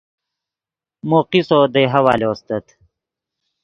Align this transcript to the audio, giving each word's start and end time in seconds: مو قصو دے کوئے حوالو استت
مو 1.07 1.19
قصو 1.31 1.59
دے 1.73 1.81
کوئے 1.83 1.91
حوالو 1.93 2.29
استت 2.33 2.65